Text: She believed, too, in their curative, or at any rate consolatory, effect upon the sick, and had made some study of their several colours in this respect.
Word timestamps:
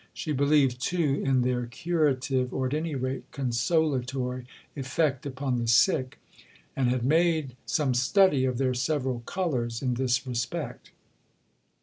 She 0.15 0.31
believed, 0.31 0.81
too, 0.81 1.21
in 1.23 1.43
their 1.43 1.67
curative, 1.67 2.51
or 2.55 2.65
at 2.65 2.73
any 2.73 2.95
rate 2.95 3.31
consolatory, 3.31 4.47
effect 4.75 5.27
upon 5.27 5.59
the 5.59 5.67
sick, 5.67 6.17
and 6.75 6.89
had 6.89 7.05
made 7.05 7.55
some 7.67 7.93
study 7.93 8.43
of 8.43 8.57
their 8.57 8.73
several 8.73 9.19
colours 9.27 9.83
in 9.83 9.93
this 9.93 10.25
respect. 10.25 10.89